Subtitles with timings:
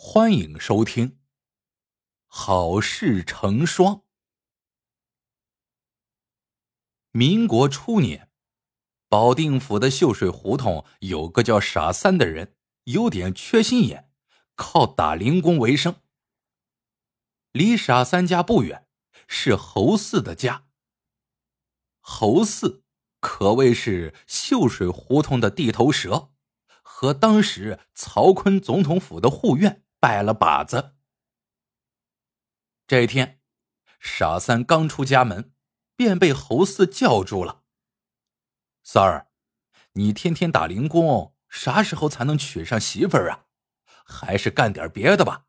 [0.00, 1.08] 欢迎收听
[2.28, 3.96] 《好事成双》。
[7.10, 8.30] 民国初年，
[9.08, 12.54] 保定府的秀水胡同有个叫傻三的人，
[12.84, 14.08] 有点缺心眼，
[14.54, 15.96] 靠打零工为生。
[17.50, 18.86] 离傻三家不远
[19.26, 20.68] 是侯四的家。
[21.98, 22.84] 侯四
[23.18, 26.30] 可谓是秀水胡同的地头蛇，
[26.82, 29.84] 和当时曹锟总统府的护院。
[30.00, 30.96] 拜了把子。
[32.86, 33.40] 这天，
[33.98, 35.52] 傻三刚出家门，
[35.96, 37.64] 便被侯四叫住了。
[38.82, 39.30] 三儿，
[39.92, 43.46] 你天天打零工，啥时候才能娶上媳妇儿啊？
[44.04, 45.46] 还是干点别的吧。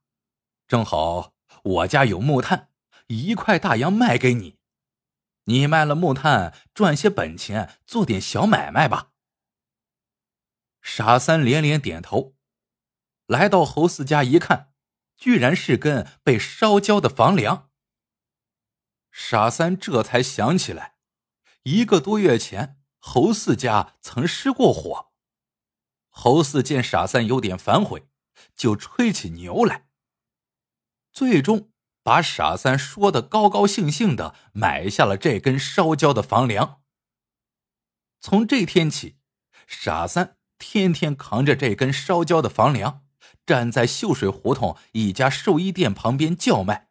[0.68, 2.72] 正好我家有木炭，
[3.08, 4.60] 一块大洋卖给你，
[5.46, 9.12] 你卖了木炭赚些本钱，做点小买卖吧。
[10.82, 12.36] 傻三连连点头。
[13.30, 14.72] 来到侯四家一看，
[15.16, 17.70] 居然是根被烧焦的房梁。
[19.12, 20.96] 傻三这才想起来，
[21.62, 25.12] 一个多月前侯四家曾失过火。
[26.10, 28.10] 侯四见傻三有点反悔，
[28.56, 29.90] 就吹起牛来。
[31.12, 36.82] 最终把傻三说的高高兴兴的买下了这根烧焦的房梁。
[38.20, 39.20] 从这天起，
[39.68, 43.06] 傻三天天扛着这根烧焦的房梁。
[43.50, 46.90] 站在秀水胡同一家寿衣店旁边叫卖，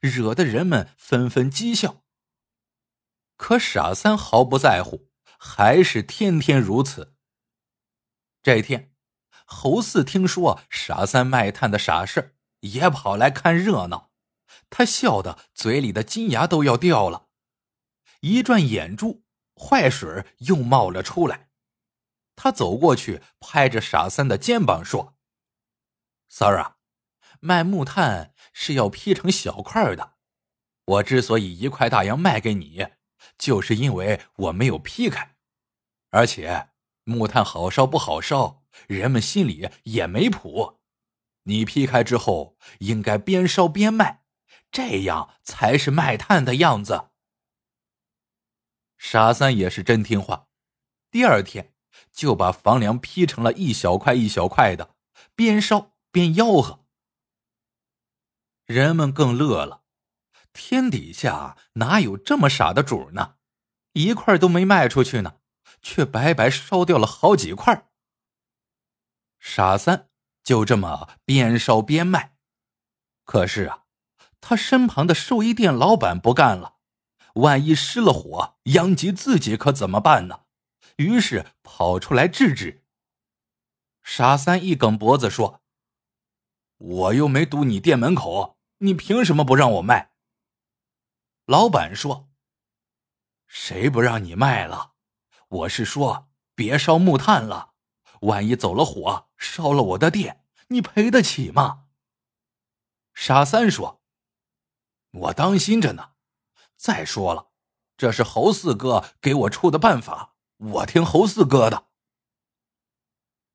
[0.00, 2.02] 惹得人们纷纷讥笑。
[3.36, 7.18] 可傻三毫不在乎，还是天天如此。
[8.42, 8.94] 这天，
[9.44, 14.10] 侯四听说傻三卖炭的傻事也跑来看热闹。
[14.70, 17.26] 他笑得嘴里的金牙都要掉了，
[18.20, 21.50] 一转眼珠，坏水又冒了出来。
[22.36, 25.18] 他走过去，拍着傻三的肩膀说。
[26.32, 26.76] 三儿啊，
[27.40, 30.14] 卖木炭是要劈成小块的。
[30.84, 32.86] 我之所以一块大洋卖给你，
[33.36, 35.36] 就是因为我没有劈开，
[36.10, 36.70] 而且
[37.02, 40.80] 木炭好烧不好烧，人们心里也没谱。
[41.42, 44.22] 你劈开之后，应该边烧边卖，
[44.70, 47.10] 这样才是卖炭的样子。
[48.96, 50.48] 傻三也是真听话，
[51.10, 51.74] 第二天
[52.12, 54.94] 就把房梁劈成了一小块一小块的，
[55.34, 55.89] 边烧。
[56.12, 56.84] 边吆喝，
[58.66, 59.84] 人们更乐了。
[60.52, 63.36] 天底下哪有这么傻的主呢？
[63.92, 65.36] 一块都没卖出去呢，
[65.80, 67.88] 却白白烧掉了好几块。
[69.38, 70.08] 傻三
[70.42, 72.36] 就这么边烧边卖。
[73.24, 73.84] 可是啊，
[74.40, 76.78] 他身旁的寿衣店老板不干了，
[77.34, 80.40] 万一失了火，殃及自己可怎么办呢？
[80.96, 82.84] 于是跑出来制止。
[84.02, 85.59] 傻三一梗脖子说。
[86.80, 90.12] 我又没堵你店门口，你凭什么不让我卖？
[91.44, 92.30] 老板说
[93.46, 94.94] ：“谁不让你卖了？
[95.48, 97.74] 我是说别烧木炭了，
[98.22, 101.88] 万一走了火，烧了我的店，你赔得起吗？”
[103.12, 104.00] 傻三说
[105.12, 106.12] ：“我当心着呢。
[106.76, 107.50] 再说了，
[107.98, 111.88] 这是侯四哥给我出的办法，我听侯四哥的。”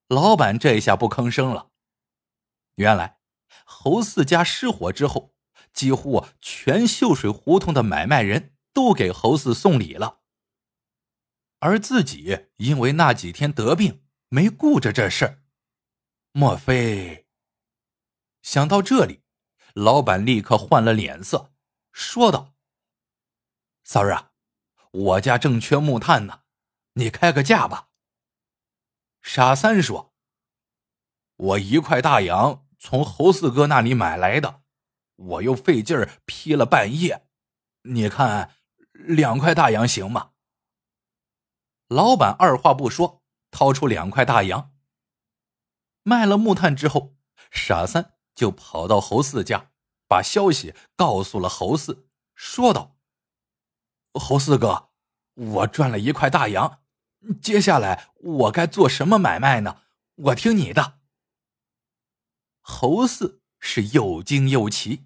[0.09, 1.71] 老板这下不吭声了。
[2.75, 3.14] 原来。
[3.63, 5.33] 侯四家失火之后，
[5.73, 10.21] 几乎全秀水胡同的买卖人都给侯四送礼了，
[11.59, 15.43] 而自己因为那几天得病，没顾着这事儿。
[16.31, 17.27] 莫非？
[18.41, 19.23] 想到这里，
[19.73, 21.53] 老板立刻换了脸色，
[21.91, 22.53] 说道
[23.83, 24.31] ：“三儿啊，
[24.91, 26.41] 我家正缺木炭呢，
[26.93, 27.89] 你开个价吧。”
[29.23, 30.13] 傻三说
[31.35, 34.61] ：“我一块大洋。”从侯四哥那里买来的，
[35.15, 37.25] 我又费劲儿劈了半夜，
[37.81, 38.51] 你看
[38.91, 40.33] 两块大洋行吗？
[41.87, 44.71] 老板二话不说，掏出两块大洋。
[46.03, 47.15] 卖了木炭之后，
[47.49, 49.71] 傻三就跑到侯四家，
[50.07, 52.97] 把消息告诉了侯四，说道
[54.13, 54.89] ：“侯四哥，
[55.33, 56.83] 我赚了一块大洋，
[57.41, 59.81] 接下来我该做什么买卖呢？
[60.17, 60.99] 我听你的。”
[62.67, 65.05] 侯四是又惊又奇，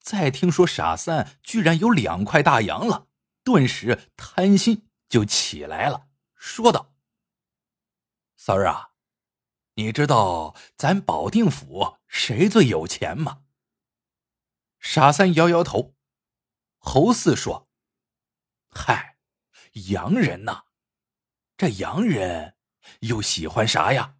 [0.00, 3.08] 再听说傻三居然有两块大洋了，
[3.44, 6.94] 顿时贪心就起来了，说道
[8.34, 8.92] ：“三儿啊，
[9.74, 13.42] 你知道咱保定府谁最有钱吗？”
[14.80, 15.94] 傻三摇摇头。
[16.78, 17.68] 侯四说
[18.72, 19.18] ：“嗨，
[19.90, 20.62] 洋人呐，
[21.58, 22.56] 这洋人
[23.00, 24.14] 又喜欢啥呀？”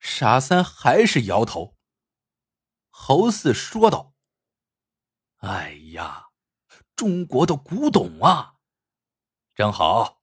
[0.00, 1.76] 傻三还是摇头。
[2.90, 4.14] 侯四说道
[5.38, 6.28] ：“哎呀，
[6.96, 8.56] 中国的古董啊，
[9.54, 10.22] 正好，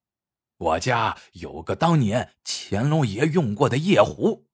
[0.58, 4.50] 我家有个当年乾隆爷用过的夜壶，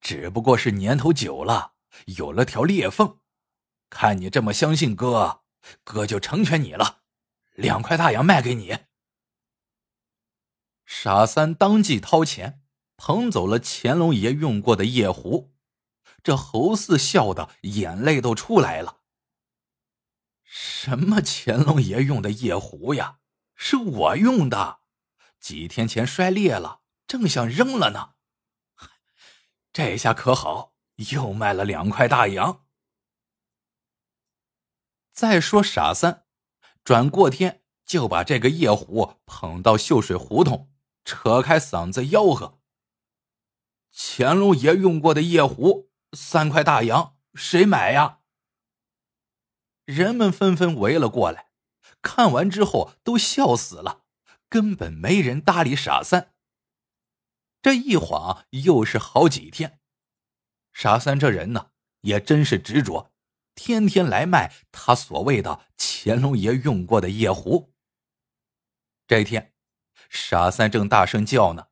[0.00, 1.74] 只不过是年头久了，
[2.16, 3.20] 有了条裂缝。
[3.88, 5.42] 看你这么相信哥，
[5.82, 7.02] 哥就成全你了，
[7.54, 8.78] 两块大洋卖给你。”
[10.86, 12.59] 傻三当即掏钱
[13.02, 15.54] 捧走了乾隆爷用过的夜壶。
[16.22, 18.98] 这侯四笑的眼泪都出来了。
[20.44, 23.20] 什么乾隆爷用的夜壶呀？
[23.56, 24.80] 是我用的，
[25.40, 28.16] 几天前摔裂了，正想扔了呢。
[29.72, 30.74] 这下可好，
[31.12, 32.66] 又卖了两块大洋。
[35.12, 36.26] 再说傻三，
[36.84, 40.70] 转过天就把这个夜壶捧到秀水胡同，
[41.02, 42.59] 扯开嗓子吆喝
[43.92, 48.18] ：“乾隆爷用过的夜壶。”三块大洋，谁买呀？
[49.84, 51.50] 人们纷纷围了过来，
[52.02, 54.02] 看完之后都笑死了，
[54.48, 56.34] 根本没人搭理傻三。
[57.62, 59.78] 这一晃又是好几天，
[60.72, 61.70] 傻三这人呢
[62.00, 63.12] 也真是执着，
[63.54, 67.72] 天天来卖他所谓的乾隆爷用过的夜壶。
[69.06, 69.54] 这一天，
[70.08, 71.68] 傻三正大声叫呢，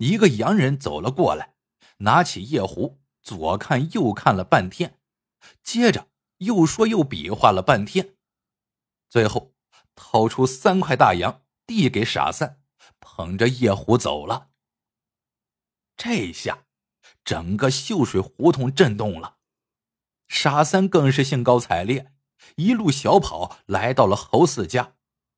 [0.00, 1.54] 一个洋人走了过来，
[1.98, 2.98] 拿起夜壶。
[3.22, 4.98] 左看右看了半天，
[5.62, 6.08] 接着
[6.38, 8.14] 又说又比划了半天，
[9.10, 9.52] 最后
[9.94, 12.62] 掏出三块大洋递给傻三，
[12.98, 14.48] 捧着夜壶走了。
[15.98, 16.64] 这下
[17.22, 19.36] 整个秀水胡同震动了，
[20.26, 22.14] 傻三更是兴高采烈，
[22.56, 24.94] 一路小跑来到了侯四家，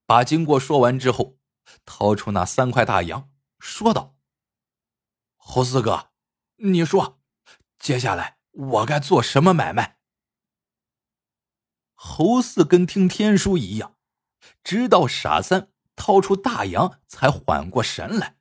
[0.06, 1.36] 把经过说完之后，
[1.84, 3.28] 掏出那三块大洋，
[3.58, 4.14] 说道
[5.44, 6.12] ：“侯四哥，
[6.56, 7.18] 你说。”
[7.82, 9.98] 接下来我该做什么买卖？
[11.94, 13.96] 侯四跟听天书一样，
[14.62, 18.36] 直到傻三掏出大洋才缓过神来。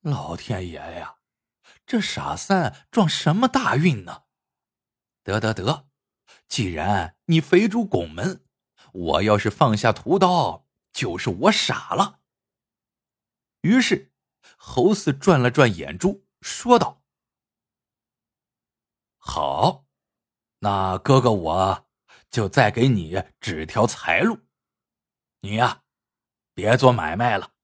[0.00, 1.16] 老天爷呀，
[1.84, 4.22] 这傻三撞什么大运呢？
[5.24, 5.88] 得得得，
[6.46, 8.44] 既然你肥猪拱门，
[8.92, 12.20] 我要是放下屠刀，就是我傻了。
[13.62, 14.13] 于是，
[14.56, 17.02] 侯四转了转眼珠，说道。
[19.18, 19.86] 好，
[20.58, 21.88] 那哥哥我
[22.30, 24.38] 就再给你指条财路。
[25.40, 25.84] 你呀，
[26.52, 27.54] 别做买卖了，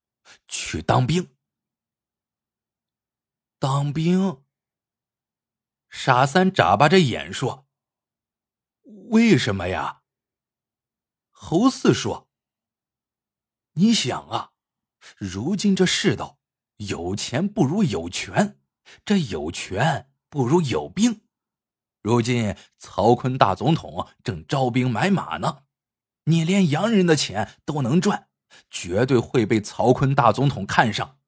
[0.49, 1.37] 去当兵。
[3.59, 4.45] 当兵？
[5.89, 7.69] 傻三眨巴着眼说
[9.11, 10.03] ：“为什么呀？”
[11.31, 12.31] 侯四说
[13.75, 14.53] ：“你想啊，
[15.19, 16.40] 如今这世道，
[16.89, 18.59] 有钱不如有权，
[19.05, 21.23] 这有权不如有兵。”
[22.03, 25.65] 如今曹坤大总统正招兵买马呢，
[26.25, 28.29] 你连洋人的钱都能赚，
[28.71, 31.19] 绝对会被曹坤大总统看上，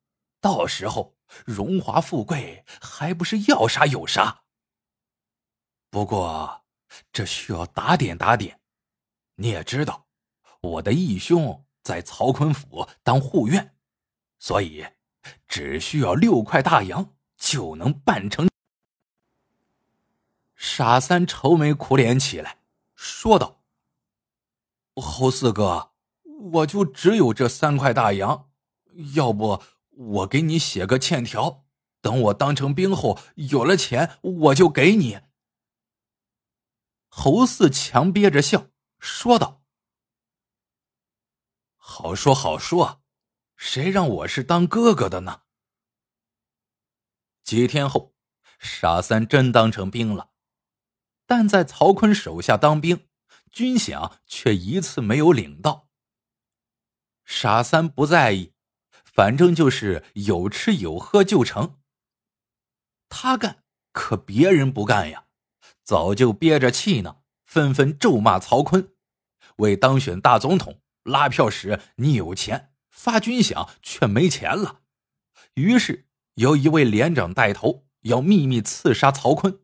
[0.40, 4.44] 到时候荣华富贵还不是要啥有啥？
[5.90, 6.64] 不过
[7.12, 8.58] 这需要打点打点，
[9.34, 10.06] 你也知道，
[10.62, 13.76] 我的义兄在曹坤府当护院，
[14.38, 14.86] 所以
[15.46, 18.48] 只需要六块大洋就能办成。
[20.54, 22.58] 傻三愁眉苦脸起来，
[22.94, 23.62] 说道
[24.94, 25.90] ：“侯四哥，
[26.52, 28.48] 我就只有这三块大洋，
[29.14, 31.64] 要不我给你写个欠条，
[32.00, 35.20] 等我当成兵后有了钱，我就给你。”
[37.14, 38.68] 侯四强憋着笑
[38.98, 39.62] 说道
[41.76, 43.01] ：“好说好说，
[43.64, 45.42] 谁让我是当哥哥的呢？”
[47.44, 48.12] 几天后，
[48.58, 50.32] 傻三真当成兵了。
[51.26, 53.08] 但在曹坤手下当兵，
[53.52, 55.88] 军饷却一次没有领到。
[57.24, 58.52] 傻三不在意，
[59.04, 61.80] 反正就是有吃有喝就成。
[63.08, 65.26] 他干，可别人不干呀，
[65.84, 68.92] 早就憋着气呢，纷纷咒骂曹坤，
[69.58, 74.82] 为当选大总统拉票时你有钱，发军饷却没钱了。
[75.54, 79.60] 于是由一位连长带头，要秘密刺杀曹坤。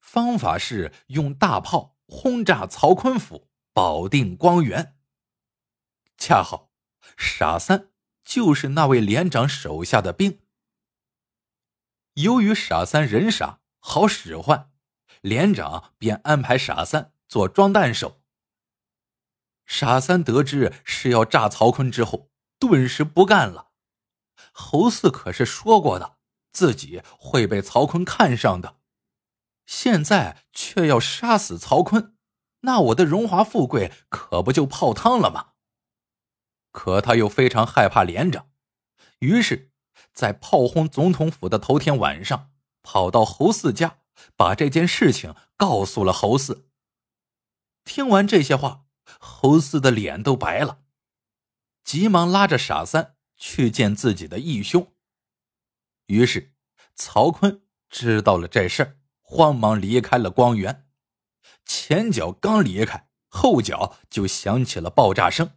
[0.00, 4.96] 方法是用大炮轰炸曹坤府，保定光源。
[6.16, 6.72] 恰好
[7.16, 7.90] 傻三
[8.24, 10.40] 就是那位连长手下的兵。
[12.14, 14.72] 由于傻三人傻好使唤，
[15.20, 18.17] 连长便安排傻三做装弹手。
[19.68, 23.68] 傻三得知是要炸曹坤之后，顿时不干了。
[24.50, 26.16] 侯四可是说过的，
[26.50, 28.78] 自己会被曹坤看上的。
[29.66, 32.16] 现在却要杀死曹坤，
[32.60, 35.52] 那我的荣华富贵可不就泡汤了吗？
[36.72, 38.48] 可他又非常害怕连长，
[39.18, 39.70] 于是，
[40.14, 42.50] 在炮轰总统府的头天晚上，
[42.82, 43.98] 跑到侯四家，
[44.34, 46.70] 把这件事情告诉了侯四。
[47.84, 48.86] 听完这些话，
[49.18, 50.82] 侯四的脸都白了，
[51.84, 54.94] 急忙拉着傻三去见自己的义兄。
[56.06, 56.54] 于是，
[56.94, 58.94] 曹坤知道了这事儿。
[59.30, 60.88] 慌忙离开了光源，
[61.66, 65.50] 前脚刚离开，后脚就响起了爆炸声。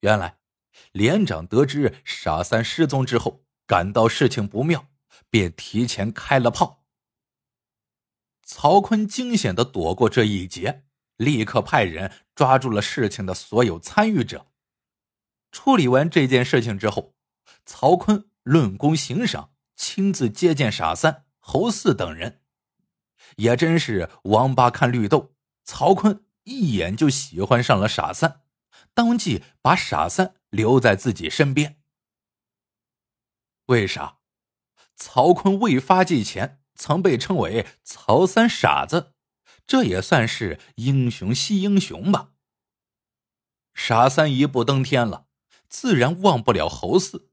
[0.00, 0.40] 原来，
[0.92, 4.88] 连长得知傻三失踪之后，感到事情不妙，
[5.30, 6.84] 便提前开了炮。
[8.42, 10.84] 曹坤惊险的躲过这一劫，
[11.20, 14.46] 立刻派人抓住了事情的所有参与者。
[15.52, 17.14] 处理完这件事情之后，
[17.66, 22.40] 曹坤论功行赏，亲自接见傻三、侯四等人。
[23.36, 28.40] 也真是王八看绿豆，曹坤一眼就喜欢上了傻三，
[28.94, 31.82] 当即把傻三留在自己身边。
[33.66, 34.16] 为啥？
[34.96, 39.09] 曹坤未发迹前曾被称为“曹三傻子”，
[39.70, 42.32] 这也算是英雄惜英雄吧。
[43.72, 45.28] 傻三一步登天了，
[45.68, 47.30] 自然忘不了侯四。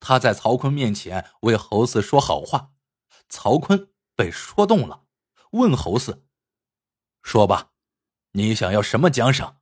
[0.00, 2.72] 他在曹坤面前为侯四说好话，
[3.28, 5.04] 曹坤被说动了。
[5.50, 6.24] 问侯四
[7.22, 7.72] ：“说吧，
[8.32, 9.60] 你想要什么奖赏？”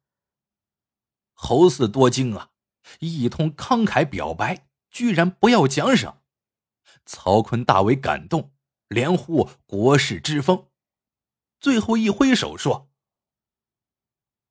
[1.35, 2.50] 侯四多惊啊，
[3.00, 6.23] 一通慷慨表白，居然不要奖赏。
[7.05, 8.55] 曹坤大为感动，
[8.87, 10.69] 连呼国士之风，
[11.62, 12.90] 最后一挥手说：“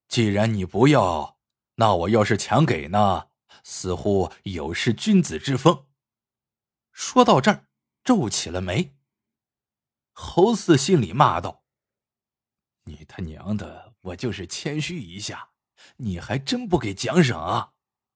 [0.08, 1.38] 既然你不要，
[1.75, 3.27] 那我要是强给呢，
[3.65, 5.88] 似乎有失君子之风。”
[6.94, 7.68] 说到这儿，
[8.01, 8.96] 皱起了眉。
[10.13, 11.65] 侯四心里骂道
[12.86, 13.94] ：“你他娘的！
[14.03, 15.51] 我就是谦虚一下，
[15.98, 17.74] 你还真不给奖赏啊？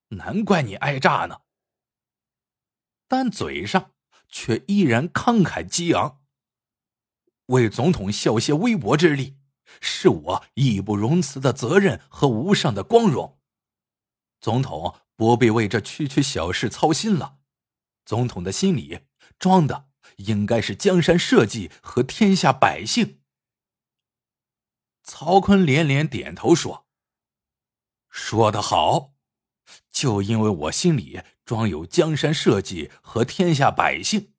[0.07, 1.41] 难怪你挨炸呢。”
[3.09, 3.91] 但嘴上
[4.29, 6.23] 却依然慷慨激昂
[7.47, 9.37] ：“为总统效些微薄之力，
[9.81, 13.39] 是我义不容辞的责任和无上的光荣。
[14.39, 17.37] 总统不必为这区区小事操心了，
[18.05, 19.01] 总统的心里
[19.39, 23.21] 装的……”应该是江山社稷和天下百姓。
[25.03, 26.85] 曹坤连连点头说
[28.07, 29.15] ：“说得好，
[29.89, 34.33] 就因为我心里装有江山社稷和天下百姓，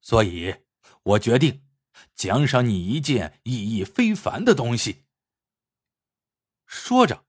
[0.00, 0.62] 所以
[1.02, 1.63] 我决定
[2.14, 5.04] 奖赏你一件意义非凡的东西。”
[6.66, 7.24] 说着，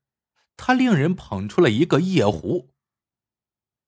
[0.56, 2.74] 他令人捧出了一个夜壶。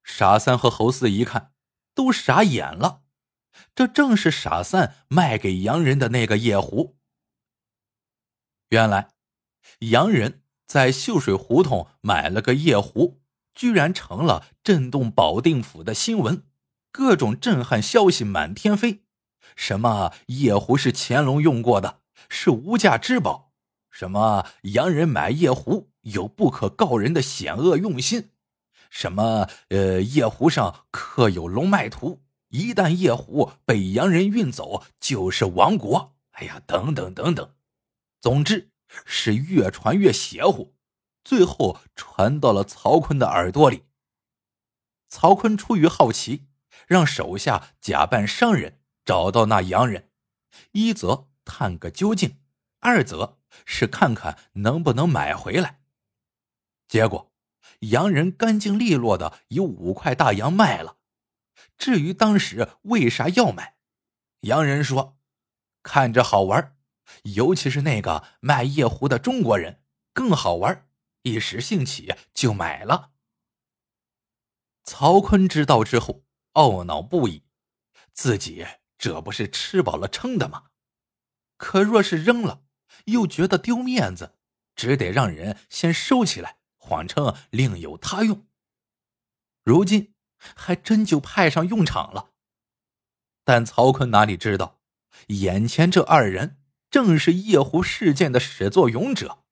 [0.05, 1.53] 傻三和侯四一看，
[1.95, 3.03] 都傻眼了。
[3.75, 6.99] 这正是傻三卖给洋人的那个夜壶。
[8.69, 9.11] 原来，
[9.81, 13.21] 洋人在秀水胡同买了个夜壶，
[13.55, 16.47] 居然成了震动保定府的新闻，
[16.93, 19.05] 各种震撼消息满天飞。
[19.57, 23.53] 什么夜壶是乾隆用过的，是无价之宝；
[23.91, 28.31] 什么洋人买夜壶有不可告人的险恶用心；
[28.91, 32.23] 什么呃夜壶上刻有龙脉图。
[32.49, 36.17] 一旦夜壶被洋人运走，就是亡国。
[36.31, 37.51] 哎呀，等等等等，
[38.21, 38.71] 总之
[39.05, 40.75] 是越传越邪乎，
[41.25, 43.83] 最后传到了曹坤的耳朵里。
[45.11, 46.47] 曹坤出于好奇，
[46.87, 48.78] 让手下假扮商人
[49.09, 50.11] 找到那洋人，
[50.73, 52.43] 一则探个究竟，
[52.81, 55.81] 二则是看看能不能买回来。
[56.89, 57.33] 结果，
[57.79, 60.99] 洋人干净利落的以五块大洋卖了。
[61.79, 63.79] 至于当时为啥要买，
[64.41, 65.17] 洋人说
[65.83, 66.77] 看着好玩，
[67.23, 70.87] 尤其是那个卖夜壶的中国人更好玩，
[71.23, 73.13] 一时兴起就买了。
[74.85, 77.45] 曹坤知道之后懊恼不已，
[78.13, 78.67] 自己
[78.99, 80.65] 这不是吃饱了撑的吗？
[81.57, 82.65] 可若是扔了，
[83.07, 84.37] 又觉得丢面子，
[84.77, 88.47] 只得让人先收起来，谎称另有他用。
[89.65, 90.15] 如今。
[90.55, 92.31] 还真就派上用场了，
[93.43, 94.81] 但曹坤哪里知道，
[95.27, 99.43] 眼前这二人正是夜壶事件的始作俑者。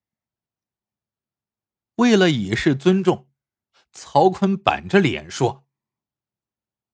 [1.97, 3.29] 为了以示尊重，
[3.91, 5.67] 曹坤板着脸说：“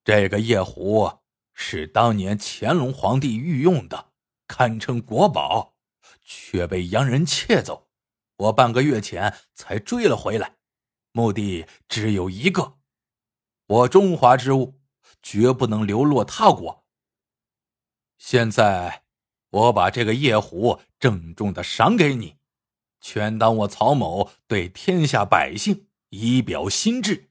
[0.03, 1.19] 这个夜壶
[1.53, 4.11] 是当年乾隆皇帝御用的，
[4.47, 5.75] 堪称国宝，
[6.23, 7.89] 却被洋人窃走。
[8.37, 10.55] 我半个月前才追了回来，
[11.11, 12.79] 目的只有一个。”
[13.67, 14.81] 我中华之物，
[15.21, 16.85] 绝不能流落他国。
[18.17, 19.03] 现在，
[19.49, 22.37] 我把这个夜壶郑重的赏给你，
[22.99, 27.29] 全当我曹某对天下百姓以表心志，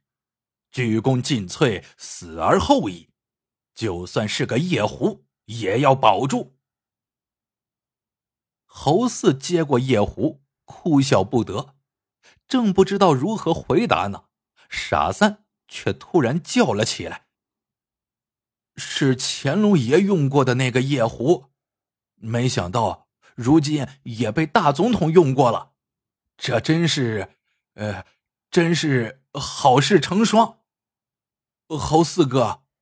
[0.70, 3.11] 鞠躬尽瘁，死而后已。
[3.74, 6.56] 就算是个夜壶，也要保住。
[8.64, 11.74] 侯四接过夜壶，哭笑不得，
[12.48, 14.24] 正不知道如何回答呢，
[14.68, 17.26] 傻三却突然叫了起来
[18.76, 21.50] ：“是乾隆爷用过的那个夜壶。”
[22.16, 25.72] 没想到如今也被大总统用过了，
[26.36, 27.36] 这真是，
[27.74, 28.06] 呃，
[28.50, 30.60] 真是好事成双。
[31.68, 32.61] 侯四哥，